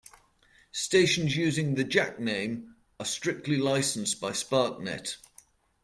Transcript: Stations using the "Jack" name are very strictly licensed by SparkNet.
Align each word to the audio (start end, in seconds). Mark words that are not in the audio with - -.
Stations 0.71 1.35
using 1.37 1.75
the 1.75 1.83
"Jack" 1.83 2.19
name 2.19 2.75
are 2.99 3.05
very 3.05 3.13
strictly 3.13 3.57
licensed 3.57 4.19
by 4.19 4.31
SparkNet. 4.31 5.17